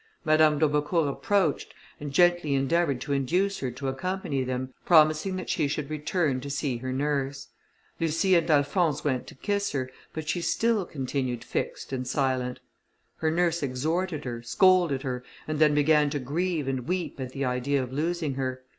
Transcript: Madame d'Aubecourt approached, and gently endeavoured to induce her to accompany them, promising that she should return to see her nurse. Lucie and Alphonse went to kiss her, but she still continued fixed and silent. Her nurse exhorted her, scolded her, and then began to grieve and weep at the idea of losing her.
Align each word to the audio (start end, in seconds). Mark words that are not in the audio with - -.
Madame 0.25 0.57
d'Aubecourt 0.57 1.07
approached, 1.07 1.75
and 1.99 2.11
gently 2.11 2.55
endeavoured 2.55 2.99
to 2.99 3.13
induce 3.13 3.59
her 3.59 3.69
to 3.69 3.87
accompany 3.87 4.43
them, 4.43 4.73
promising 4.83 5.35
that 5.35 5.47
she 5.47 5.67
should 5.67 5.91
return 5.91 6.41
to 6.41 6.49
see 6.49 6.77
her 6.77 6.91
nurse. 6.91 7.49
Lucie 7.99 8.33
and 8.33 8.49
Alphonse 8.49 9.03
went 9.03 9.27
to 9.27 9.35
kiss 9.35 9.73
her, 9.73 9.91
but 10.11 10.27
she 10.27 10.41
still 10.41 10.85
continued 10.85 11.43
fixed 11.43 11.93
and 11.93 12.07
silent. 12.07 12.59
Her 13.17 13.29
nurse 13.29 13.61
exhorted 13.61 14.25
her, 14.25 14.41
scolded 14.41 15.03
her, 15.03 15.23
and 15.47 15.59
then 15.59 15.75
began 15.75 16.09
to 16.09 16.19
grieve 16.19 16.67
and 16.67 16.87
weep 16.87 17.19
at 17.19 17.33
the 17.33 17.45
idea 17.45 17.83
of 17.83 17.93
losing 17.93 18.33
her. 18.33 18.63